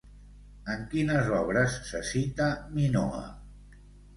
[0.75, 3.25] En quines obres se cita, Minoa?